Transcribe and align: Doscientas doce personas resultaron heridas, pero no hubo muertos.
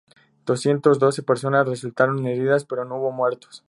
Doscientas 0.47 0.97
doce 0.97 1.21
personas 1.21 1.67
resultaron 1.67 2.25
heridas, 2.25 2.65
pero 2.65 2.85
no 2.85 2.95
hubo 2.97 3.11
muertos. 3.11 3.59